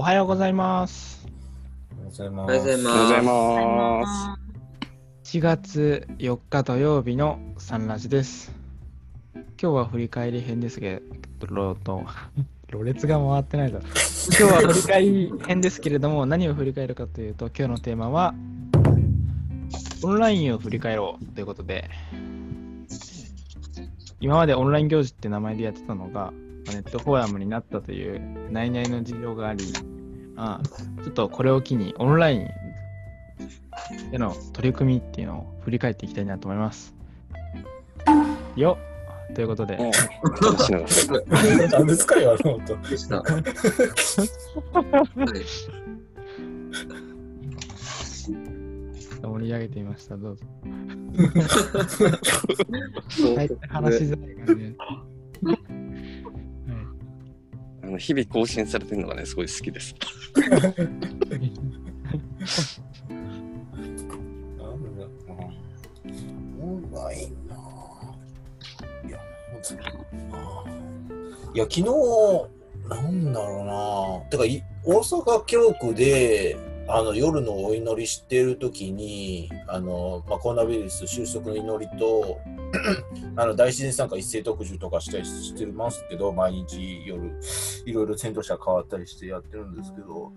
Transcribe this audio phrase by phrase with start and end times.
[0.00, 1.28] おはようございます。
[1.92, 2.46] おはようございおます。
[2.46, 4.36] おはようございまま
[5.26, 5.36] す。
[5.36, 8.50] 4月4日土曜日のサンラジです。
[9.34, 11.02] 今日は振り返り編ですけ
[11.38, 12.06] ど、と、
[12.72, 13.80] ろれつが回ってないぞ。
[14.40, 18.34] 今日は振り返り編ですけれども、何を振り返るかというと、今日のテーマは、
[20.02, 21.90] オンラインを振り返ろうということで、
[24.18, 26.32] 今までオンライン行事って名前でやってたのが、
[26.72, 28.20] ネットフォーラムになったという
[28.50, 29.99] 内々の事情があり、ま
[30.42, 30.60] あ、
[31.02, 32.48] ちょっとこれを機にオンライン
[34.10, 36.94] での取り組みっていうのを振り返っていきたいなと思います。
[38.56, 38.90] よっ
[39.34, 39.76] ということで。
[39.76, 39.90] 何
[41.86, 42.06] ですか。
[49.22, 50.16] 盛り上げてみました。
[50.16, 50.44] どうぞ。
[53.68, 54.74] 話しづらい感じで。
[57.90, 59.94] の日々更新されてるのがね、すごい好きです。
[60.36, 60.80] なんだ
[66.60, 67.56] オンラインな
[69.06, 69.18] いや、
[71.54, 71.84] いや、昨日、
[72.88, 73.64] なんだろう
[74.22, 76.56] なてか、い大阪教区で、
[76.88, 82.40] あの夜のお祈りしてるときに、あの、まあ、コロナウイルス収束の祈りと、
[83.36, 87.38] あの大自然参加一斉特需とかしたりしてますけど、毎日夜、
[87.86, 90.32] いろいろ先導者変わったりしてやってるんですけど、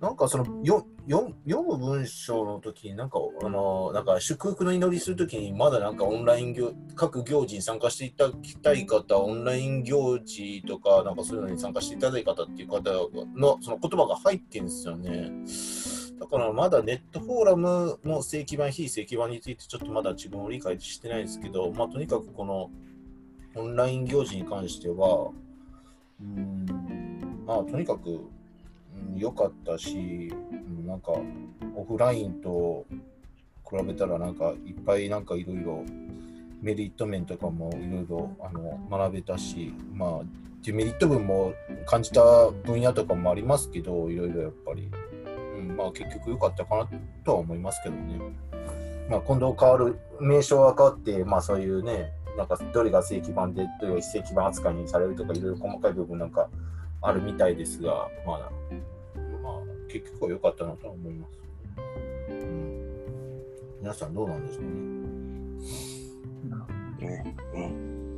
[0.00, 12.80] なんかそのよよ読む文章の時になんかあのなんか祝福の祈りする時にまだなんかオンライン行各行事に参加していただきたい方オンライン行事とかなんかそういうのに参加していただいた方っていう方
[13.34, 15.32] のその言葉が入ってるんですよね。
[16.18, 22.70] だからまだネットフォーラムの正規版非正規版についてちょっとまだ自分を理解してないですけど、まあ、とにかくこの
[23.56, 25.30] オンライン行事に関しては
[26.20, 31.12] うんまあとにかくうんかったし、うんなんか
[31.74, 32.86] オフラインと
[33.68, 35.84] 比べたらなんかいっぱいなんかいろいろ
[36.60, 40.20] メリット面とかもいろいろあの学べたし、まあ
[40.64, 41.52] デメリット分も
[41.84, 42.22] 感じた
[42.64, 44.90] 分野とかもありますけど、いろいろやっぱり、
[45.64, 46.88] まあ結局良かったかな
[47.24, 48.18] とは思いますけどね。
[49.08, 56.48] まあ今度変わる、名称が変わって、まあそういうね、なんかどれが正規版で、どれが非正規版扱いにされるとか、いろいろ細かい部分なんか
[57.00, 58.50] あるみたいですが、まあ、
[59.42, 59.52] まあ、
[59.88, 61.38] 結局は良かったなとは思います。
[62.30, 63.42] うん、
[63.80, 64.74] 皆さんどうなんですかね。
[67.00, 68.12] ねうん、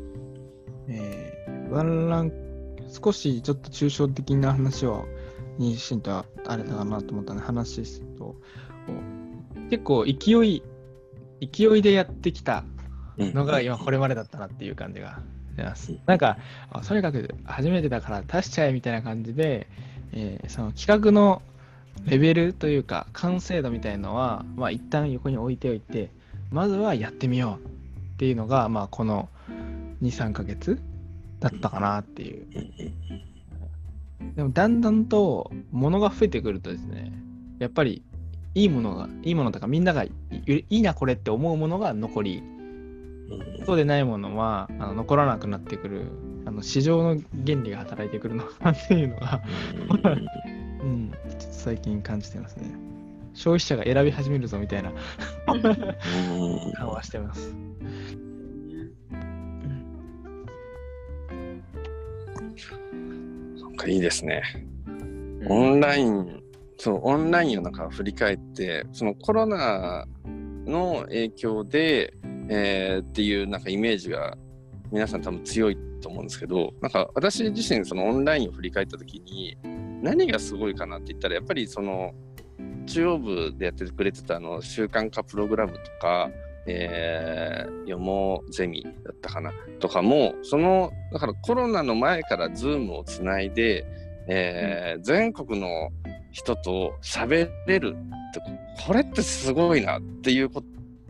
[0.88, 2.32] えー、ワンラン
[2.88, 5.06] 少しちょっと抽象的な話を
[5.58, 8.34] にしんとあれだなと思ったんで話ですと
[9.70, 10.12] 結構勢
[10.44, 10.62] い
[11.40, 12.64] 勢いでやってきた
[13.18, 15.20] うんのが今これまでだったなっていう感じが
[15.56, 15.98] します。
[16.06, 16.38] なんか
[16.70, 19.66] あとにかく初めてだから出しちゃえみたいな感じで、
[20.12, 21.42] えーその企画の
[22.04, 26.10] レベルというか完成度みたいのは、まあ、一旦横に置いておいて
[26.50, 27.70] まずはやってみようっ
[28.18, 29.28] ていうのが、まあ、この
[30.02, 30.78] 23ヶ月
[31.40, 32.46] だったかなっていう。
[34.34, 37.12] でもだんだんと物が増えてくるとですね
[37.58, 38.02] やっぱり
[38.54, 40.12] いいものがいいものとかみんながい
[40.68, 42.42] いなこれって思うものが残り
[43.66, 46.06] そうでないものはあの残らなくなってくる
[46.46, 49.42] あの市場の原理が働いてくるのかなっていうのが、
[50.80, 52.72] うん、ちょっと最近感じてますね。
[53.34, 54.92] 消費者が選び始めるぞみたいな。
[55.48, 56.72] うん。
[56.72, 57.54] 感はしてます
[63.76, 64.42] かいいですね。
[65.48, 66.42] オンライン、
[66.78, 70.06] そう、オンラインをなんか振り返って、そのコロナ
[70.66, 72.12] の影響で、
[72.48, 74.36] えーっていうなんかイメージが
[74.92, 79.56] 皆さん多分強いと思うんですけど、なんか私自身そのオンラインを振り返った時に
[80.02, 82.12] 何がすごいかなって言ったらやっぱりその
[82.86, 86.30] 中央部でやってくれてたあの習慣化プログラムとか、
[86.66, 89.52] えー、よもゼミだったかな。
[89.80, 93.84] とかもそのだからコロナの前からズームをつないで、
[94.28, 95.90] えー全国の
[96.32, 98.42] 人と喋れるって
[98.86, 100.62] これってすごいなっていうこ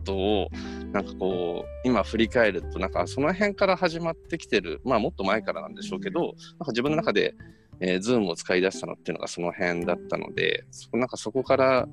[0.05, 0.49] とを
[0.93, 6.35] なんかこう今振り返るとなんかその辺から始まってきてるまあもっと前からなんでしょうけどなんか
[6.69, 7.35] 自分の中で、
[7.81, 11.87] えー、ズームを使い出したのっていうのがその辺だったのでそなんかそこから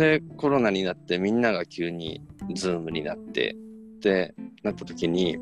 [0.00, 2.22] でコロナになってみんなが急に
[2.54, 3.54] ズームになって
[3.98, 5.36] ってなった時に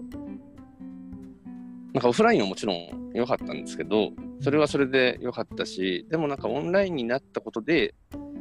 [1.95, 4.11] なんかオフラインはもちろん良かったんですけど
[4.41, 7.95] それはそれで良かったしでもなんかオンラインになったことで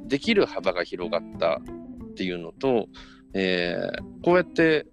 [0.07, 2.87] できる幅が広がったっていうのと、
[3.33, 4.87] えーこうやって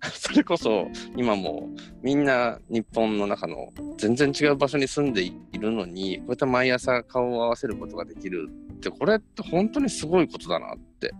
[0.02, 1.68] それこそ今も
[2.02, 8.48] みんな日本の中の全然違う場所に住んでいるのにこうやって毎朝顔を合わせることができる
[8.78, 11.12] ってこれって本当にすごいことだなって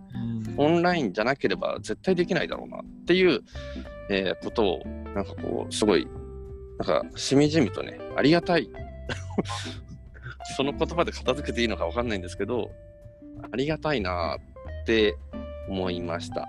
[0.57, 3.41] オンラインじゃなければ絶対できないだろうなっていう、
[4.09, 4.83] えーことを
[5.13, 6.07] なんかこうすごい
[6.77, 8.69] なんかしみじみとねありがたい
[10.57, 12.71] その言葉で片付けていいのか分かんないんですけど
[13.51, 15.15] ありがたいなって
[15.69, 16.47] 思いました。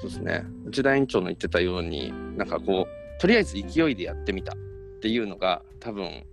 [0.00, 0.44] そうですね。
[0.66, 4.56] 内田院長の言ってたように、なんかこう、とりあえず勢いでやってみたっ
[5.00, 6.24] ていうのが、多分、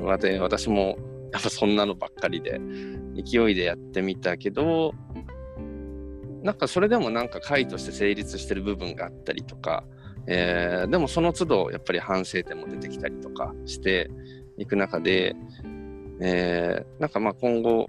[0.00, 0.96] 私も
[1.36, 2.58] やっぱそんなのばっかりで、
[3.14, 4.94] 勢いでやってみたけど、
[6.42, 9.84] なんかそれでもなんか会として成立してる部分があったりとか、
[10.26, 14.10] えーでもその都度やっぱり反省点も出てきたりとかして
[14.56, 15.36] いく中で、
[16.22, 17.86] えーなんかまあ今後、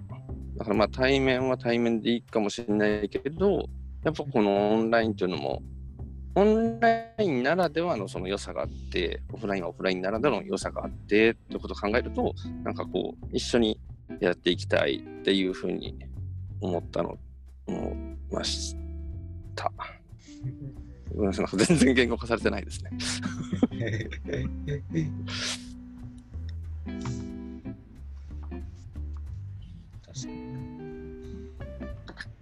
[0.56, 3.64] だからまあ対面は対面でいいかもしれないけど、
[4.04, 5.62] やっぱこのオンラインというのも、
[6.38, 12.32] オンラインならではのその良さがあって、オフラインはオフラインならではの良さがあって、ということを考えると、
[12.62, 13.80] なんかこう、一緒に
[14.20, 15.98] やっていきたいっていうふうに
[16.60, 17.18] 思ったの、
[17.66, 17.94] 思い
[18.32, 18.76] まし
[19.56, 19.72] た。
[21.12, 22.90] ごめんなさい、全然言語化されてないですね。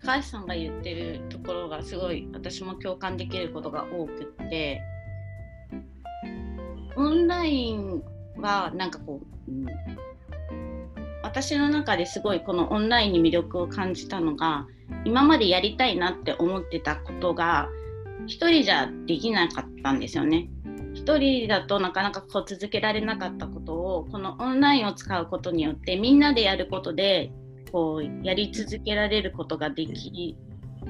[0.07, 4.81] 高橋さんが言ってるところがすごい私も共感できることが多くって
[6.95, 8.05] オンライン
[8.37, 9.67] はなんかこう、うん
[11.23, 14.65] 私の中ですごいこのオンラインに魅力を感じたのが
[15.05, 17.69] 今までやりたいなって思ってたことが
[18.27, 20.49] 一人じゃできなかったんですよね。
[20.95, 27.33] 一人だとなかなかこう続けられなかったことをこのオンラインを使うことによってみんなでやることで
[27.77, 30.35] こうやり続けられることができ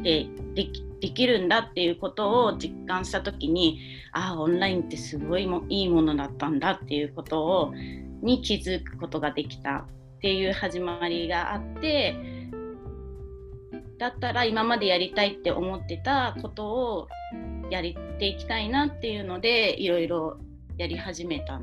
[0.04, 3.80] でできできるんだっていうことを実感した時に
[4.12, 7.74] ああオンラインってすごいもいいものだったんだっていうことを
[8.22, 9.84] に気づくことができたっ
[10.20, 12.14] ていう始まりがあって
[13.98, 17.08] だったら今までやりたいって思ってたことを
[17.68, 17.82] やっ
[18.20, 20.38] ていきたいなっていうのでいろいろ
[20.78, 21.60] やり始めたっ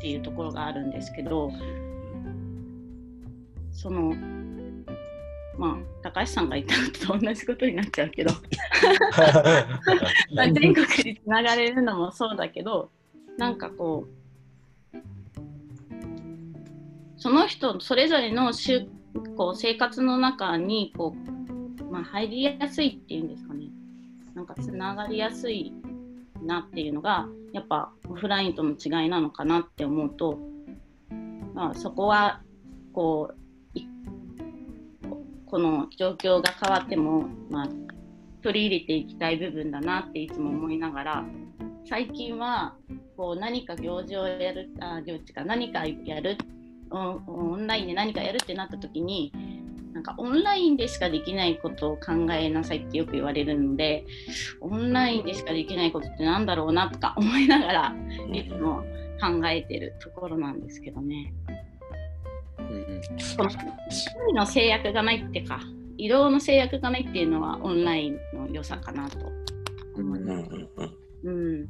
[0.00, 1.50] ていうところがあるんですけど
[3.86, 4.12] その
[5.56, 6.76] まあ高橋さんが言った
[7.12, 8.32] のと同じことになっちゃうけど。
[10.34, 12.90] まあ全国につながれるのもそうだけど
[13.38, 14.08] なんかこ
[14.92, 14.96] う
[17.16, 18.52] その人それぞれの
[19.36, 21.14] こう生活の中にこ
[21.80, 23.66] う、まあ、入りやすいっていうんですかね。
[24.34, 25.72] なんかつながりやすい
[26.42, 30.40] なっていうのがやっぱオフラインとの違いなのかなって思うと、
[31.54, 32.42] まあ、そこは
[32.92, 33.45] こうい
[35.46, 37.68] この状況が変わっても、まあ、
[38.42, 41.24] 取り入れていきたい部分だなっていつも思いながら
[41.88, 42.74] 最近は
[43.16, 46.36] こう何か行事をやるあ行事か何かやる
[46.90, 49.32] オンラインで何かやるってなった時に
[49.92, 54.04] なんかオンラインでしかできないことを考えなさいってよく言われるので
[54.60, 57.94] オンラインでしかできないことってなんだろうなとか思いながら
[58.32, 58.84] いつも
[59.20, 61.32] 考えてるところなんですけどね。
[63.36, 63.74] この距離
[64.34, 65.60] の制約がないってか
[65.98, 69.18] 移動の制約がないっていうのはオンラインの良さかなと。
[69.94, 70.50] 思いうんます。
[71.24, 71.66] うん。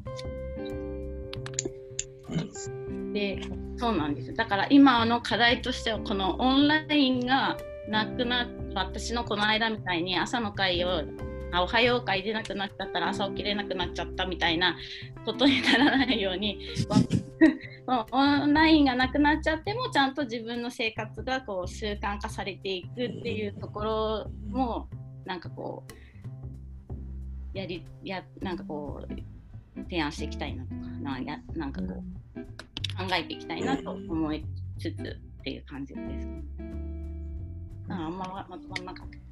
[3.13, 3.41] で
[3.77, 7.57] そうなんですだから今の課題としてはこのオンラインが
[7.89, 11.05] なくな私のこの間みたいに朝の会を
[11.57, 14.77] あおはよう会出なくなっちゃったら朝起きれなくなっちゃったみたいな
[15.25, 16.59] ことにならないように
[17.87, 24.89] わ オンラインがなくなっちゃってもちゃんと自分の生活がこう習慣化されていくっていうところも
[25.25, 25.85] なんかこ
[27.55, 31.87] うやりやなんかこう提案していきたいなとかなやなんかこ
[32.37, 32.41] う
[32.99, 34.45] 考えていきたいなと思い
[34.79, 35.03] つつ
[35.41, 36.33] っていう感じですか？
[36.35, 36.43] ね。
[37.89, 39.26] あんままとまんなかった？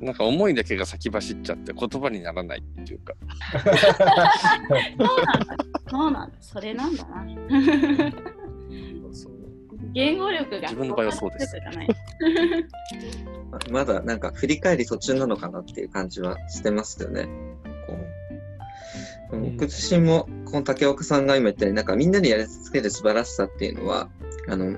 [0.00, 3.14] なんか思いだけが先走っちゃって言葉にならないっていうか。
[4.98, 5.56] そうなんだ。
[5.88, 6.36] そうなんだ。
[6.40, 7.24] それなんだな。
[9.92, 11.56] 言語力が自分の場合はそうです
[13.70, 17.28] まだなんか振り返り途中なのかなっていう感じはしてますよね。
[17.86, 17.94] こ
[19.32, 24.08] ううん僕自身もこの竹岡さんが今言ったようになんかみんなでやり続ける素晴らしさっていうのは
[24.48, 24.76] あの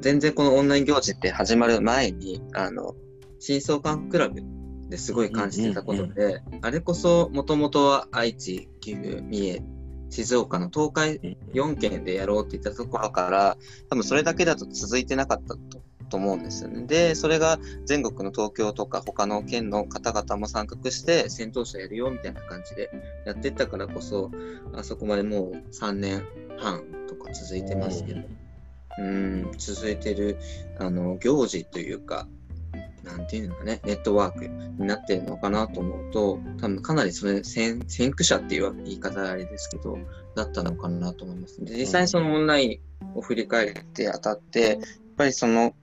[0.00, 2.94] 全然このオンライン行事って始まる前にあの
[3.40, 4.42] 新相関クラブ
[4.88, 9.62] ですごい感じてたことで、あれこそもともとは愛知、岐阜、三重、
[10.10, 11.20] 静岡の東海
[11.52, 13.56] 4県でやろうって言ったところから
[13.90, 16.86] 多分それだけだと続いてなかったとと思うんですよね。
[16.86, 22.90] で、それが全国の東京とか他の県の方々も参画して戦闘車やるよみたいな感じで
[23.26, 24.30] やってったからこそ、
[24.74, 26.26] あそこまでもう3年
[26.58, 28.22] 半とか続いてますけど、
[28.98, 30.38] うん、続いてる
[30.78, 32.26] あの行事というか、
[33.04, 39.98] なんていうのかね、ネットワークになってるのかなと思うと、多分かなりそれ先先駆者っていう言い方あれですけど、
[40.34, 41.64] だったのかなと思います。
[41.64, 44.78] で実際にそのオンラインを振り返って当たって、やっ
[45.16, 45.74] ぱりその、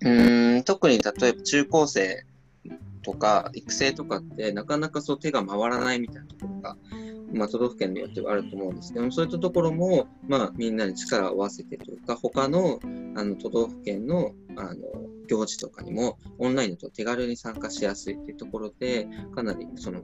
[0.00, 2.24] うん、特に例えば中高生
[3.02, 6.76] とか育成とかってなかなかそう手が回らないみたいなところが、
[7.34, 12.80] まあ、都道府県によってはあると思うんですけども、そういったところも、まあ、みんなに力を合わせてというか、他の
[13.16, 14.80] あの都道府県のあの
[15.26, 20.02] 行事とかにもオンラインだと手軽に参加しやすいっていうところで、かなりその、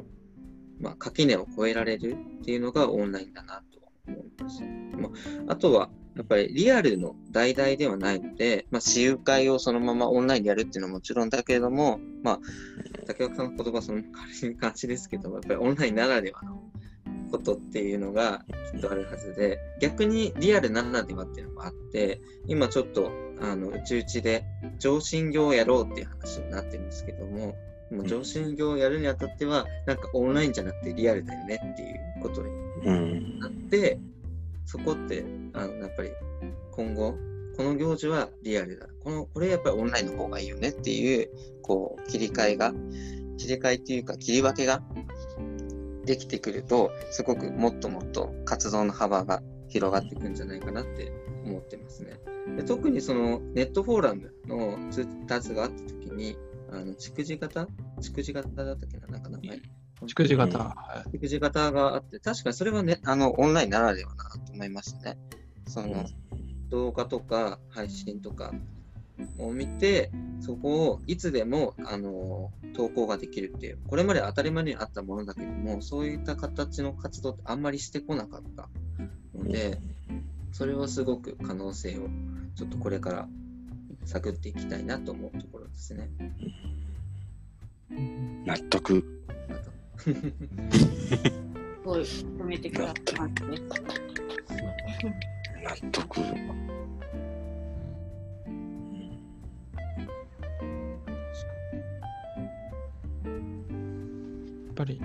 [0.80, 4.62] まあ、垣根を越えられるっていうのがオンラインだなと思います。
[4.99, 5.08] ま
[5.49, 12.40] あ、あとは、やっぱりリアルの代々ではないので、まあ、私有会をそのままオンラインでやるっていうのはもちろんだけれども、まあ、
[13.06, 14.02] 竹岡さんの言葉その
[14.40, 16.62] 軽い感じですけども、やっぱりオンラインならではの
[17.30, 23.10] ことっていうのがきっとあるはずで、逆にリアルならではっていうのがあって、今ちょっと、
[23.40, 24.44] あの、うちうちで
[24.78, 27.56] 上信業をやろうっていう話になってるんですけども、
[27.90, 32.50] もう上信業をやるにあたっては、なんかオンラインじゃなくてリアルだよねっていうことに
[32.84, 33.38] うん。
[33.40, 33.99] なって、
[34.66, 36.10] そこって、あの、やっぱり
[36.72, 37.16] 今後、
[37.56, 38.87] この行事はリアルだ。
[39.02, 41.28] この、これやっぱりオンラインの方がいいよねっていう、
[41.62, 42.72] こう、切り替えが、
[43.37, 44.82] 切り替えっていうか切り分けが
[46.11, 51.12] できてくると、すごくもっともっと活動の幅が広がっていくんじゃないかなって
[51.45, 52.19] 思ってますね。
[52.57, 56.37] で特にそのネットフォーラムの通達があった時に、
[56.73, 57.69] あの、蓄字型？
[58.00, 59.07] 蓄字型だったっけな？
[59.07, 59.61] なんか名前。
[60.02, 60.59] 蓄字型。
[60.59, 65.19] うんはい育児型があって、確かにそれはね、あの、オンラインならではなと思いましたね。
[65.69, 66.05] その、
[66.71, 68.52] 動画とか配信とか
[69.38, 70.10] を見て、
[70.40, 78.68] そこをいつでも、あの、投稿ができるっていう、これまで当たり前にあったものだけども、そういった形の活動ってあんまりしてこなかった
[79.34, 79.78] ので、
[80.52, 82.08] それはすごく可能性を、
[82.56, 83.28] ちょっとこれから
[84.04, 86.10] 探っていきたいなと思うところですね。
[88.46, 89.04] 納得。
[90.00, 90.12] す
[91.84, 93.14] ごい止めてくださって。
[95.62, 96.20] 納得。
[104.80, 105.00] ぱり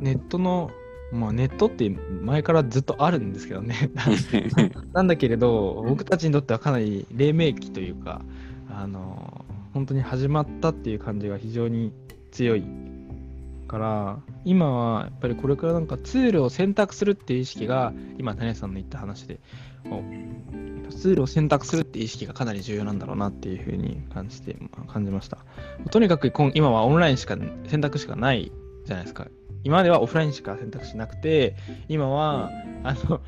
[0.00, 0.70] ネットの、
[1.12, 3.90] まあネットって前からずっとあるんですけどね。
[4.92, 8.22] なんだけれど、僕たちにとってはかなり黎明期というか、
[8.70, 11.92] あの、本当に始まったっていう感じが非常に
[12.30, 12.64] 強い
[13.68, 19.38] から、今はやっぱりこれからなんかツールを選択するっていう意識が、今、谷さんの言った話で、
[20.90, 25.38] ツールを選択するっていう意識がかなり重要なんだろうなっていうふうに感じて、まあ感じました。
[25.90, 28.52] とにかく今今はオンラインしか選択肢がない
[28.84, 29.28] じゃないですか。
[29.64, 31.56] 今まではオフラインしか選択肢なくて、
[31.88, 32.50] 今は
[32.82, 33.20] あの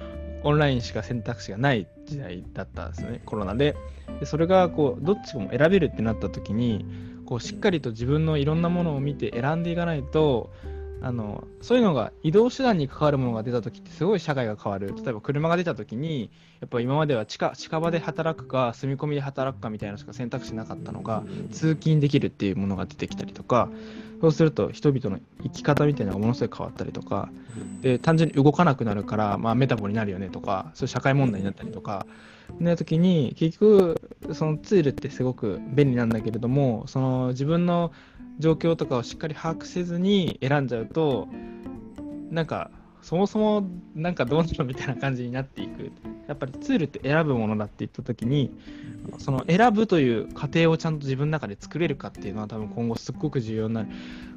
[0.42, 3.76] オンラインしか選択肢がない時代だったんですね、コロナで。
[4.20, 6.84] でそれがこうどっちも選べるってなった時に、
[7.24, 10.52] こうしっかりと自分のいろんなものを見て選んでいかないと、
[11.00, 14.94] あのそういうのが移動手段に関わるものが出た時ってすごい社会が変わる。
[14.96, 21.22] 例えば車が出た時に、やっぱ今までは近近場で働くか住み込みで働くかみたいなしか選択肢なかったのが、
[21.52, 23.68] 通勤できるっていうものが出てきたりとか、
[24.20, 27.28] そうすると人々の生き方みたいなのがものすごい変わったりとか、
[27.82, 32.06] で単純に動かなくなるから、まあ、メタボになるよねとか、そういう社会問題になったりとか、
[32.60, 34.00] な時に結局
[34.32, 37.92] そのツールってすごく便利なんだけれども、その自分の
[38.38, 41.28] 状況とかをしっかり把握せずに選んじゃうと、
[42.30, 42.70] なんか
[43.02, 45.92] そもそもなんかどうなのみたいな感じになっていく。
[46.26, 48.50] やっぱりツールって選ぶものだって言った時に、
[49.18, 53.88] その選ぶという過程をちゃんと自分の中で作れるかっていうのは多分今後すっごく重要になる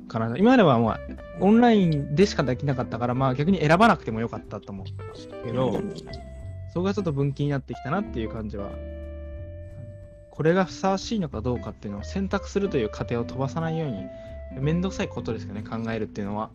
[0.10, 1.00] からな今まではまあ
[1.39, 5.82] オンラインでしかできなかったからまあ逆に選ばなくてもよかったと思ったけど、
[6.74, 8.70] そこがちょっと分岐になってきたなっていう感じは
[10.38, 14.06] これがふさわしいのかどうかっていうのを選択するという過程を飛ばさないように
[14.62, 16.51] めんどくさいことですよね考えるっていうのは、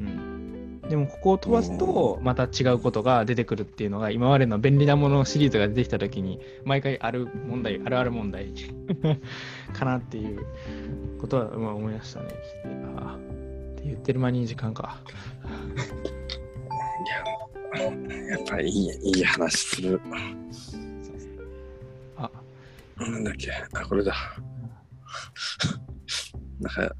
[0.00, 8.52] うん、でもここを飛ばすとまた違うことが出てくるっていうのが今までの便利なものシリーズが出てきた時に毎回ある問題あるある問題
[9.72, 10.44] かなっていう
[11.20, 12.26] ことはまあ思いましたね。
[12.98, 13.40] あー。
[13.70, 14.98] って言ってる間に時間か。
[17.78, 20.00] やっぱりいいいい話する。
[23.00, 23.50] あなんだっけ？
[23.52, 24.14] あ、これだ。
[26.60, 26.94] なんか、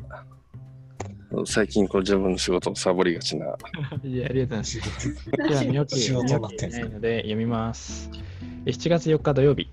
[1.46, 3.46] 最近こう自分の仕事をサボりがちな。
[4.02, 4.80] いやありがとうございます
[5.30, 8.10] では、見よって仕事見よっにないので読みます。
[8.66, 9.68] え7月4日土曜日、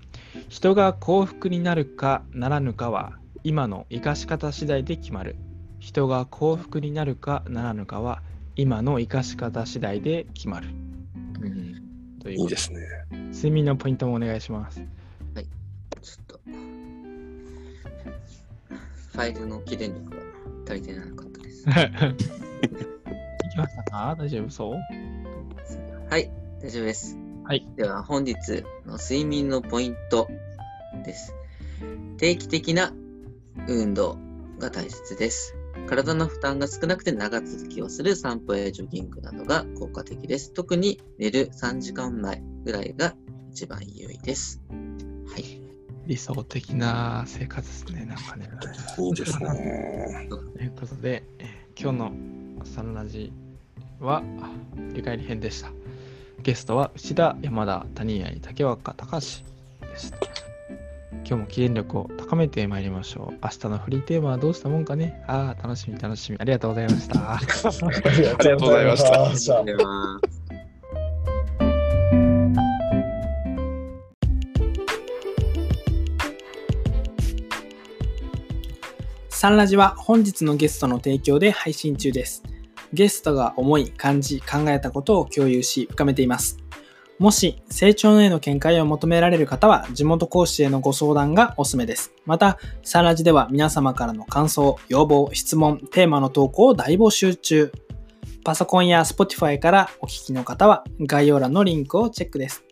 [0.48, 5.36] 人が幸福になるかならぬかは今の生かし方次第で決まる。
[5.78, 8.22] 人が幸福になるかならぬかは
[8.56, 10.68] 今の生かし方次第で決まる。
[11.40, 12.80] うんといういいですね。
[13.32, 14.82] 睡眠のポイントもお願いします。
[19.18, 20.16] ファイルの起電力が
[20.64, 21.62] 足りてなかったです。
[21.62, 21.74] いき
[23.58, 24.14] ましたか？
[24.16, 24.74] 大丈夫そう？
[26.08, 26.30] はい、
[26.62, 27.18] 大丈夫です。
[27.42, 27.68] はい。
[27.74, 28.36] では、本日
[28.86, 30.28] の睡眠のポイント
[31.04, 31.34] です。
[32.18, 32.92] 定期的な
[33.66, 34.18] 運動
[34.60, 35.56] が大切です。
[35.88, 40.52] 体の負担が少なくて長続きをする散歩やジョギングなどが効果的です。
[40.52, 43.16] 特に寝る3時間前ぐらいが
[43.50, 44.62] 一番有意です。
[44.70, 45.67] はい。
[46.08, 48.48] 理想的な生活ですね、なんかね。
[48.98, 50.26] いいですね。
[50.28, 52.12] ということで、えー今日の
[52.64, 53.32] サンラジ
[54.00, 54.50] はあ
[54.90, 55.70] 振り返り編でした。
[56.42, 59.26] ゲストは内田、山田、谷合、竹若、高橋
[59.86, 60.18] でした。
[61.24, 63.38] 今日も記念力を高めてまいりましょう。
[63.44, 66.38] 明日のフリーテーマはどうしたもんかねああ、楽しみ楽しみ。
[66.40, 67.34] ありがとうございました。
[67.38, 70.37] ありがとうございました
[79.38, 82.42] サンラジは本日のゲストの提供で配信中です。
[82.92, 86.58] ゲストが思い、感じ、考えたことを共有し、深めています。
[87.20, 92.10] もし、成長への見解を求められる方は、地元講師へのご相談がおすすめです。
[92.26, 97.70] また、サンラジでは皆様からの感想、要望、質問、テーマの投稿を大募集中。
[98.42, 102.64] パソコンや Spotify からお聞きの方は、概要欄のリンクをチェックです。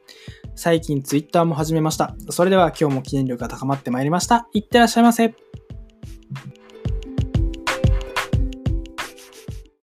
[0.57, 2.17] 最近 Twitter も始めました。
[2.31, 4.49] それでは今日も記念力が高まってまいりました。
[4.53, 5.33] いってらっしゃいませ。